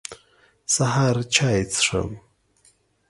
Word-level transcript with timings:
سهار 0.75 1.15
چاي 1.35 1.59
څښم. 1.73 2.11